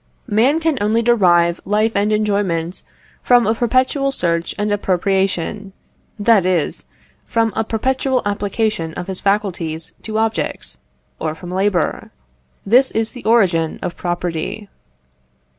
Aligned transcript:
Man 0.25 0.59
can 0.59 0.79
only 0.81 1.03
derive 1.03 1.61
life 1.63 1.91
and 1.95 2.11
enjoyment 2.11 2.81
from 3.21 3.45
a 3.45 3.53
perpetual 3.53 4.11
search 4.11 4.55
and 4.57 4.71
appropriation; 4.71 5.73
that 6.17 6.43
is, 6.43 6.85
from 7.27 7.53
a 7.55 7.63
perpetual 7.63 8.23
application 8.25 8.95
of 8.95 9.05
his 9.05 9.19
faculties 9.19 9.91
to 10.01 10.17
objects, 10.17 10.79
or 11.19 11.35
from 11.35 11.51
labour. 11.51 12.09
This 12.65 12.89
is 12.89 13.11
the 13.11 13.23
origin 13.25 13.77
of 13.83 13.95
property. 13.95 14.69